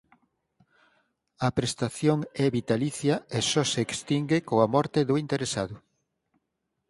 [1.47, 5.75] A prestación é vitalicia e só se extingue coa morte do interesado.